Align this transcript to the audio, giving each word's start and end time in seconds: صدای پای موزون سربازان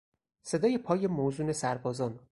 صدای 0.43 0.77
پای 0.77 1.07
موزون 1.07 1.51
سربازان 1.53 2.19